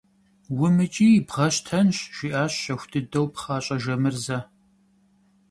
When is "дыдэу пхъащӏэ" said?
2.91-3.77